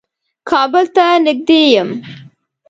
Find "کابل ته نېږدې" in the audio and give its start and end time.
0.49-1.61